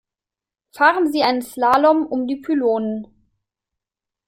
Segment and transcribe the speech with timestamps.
[0.71, 3.05] Fahren Sie einen Slalom um die Pylonen.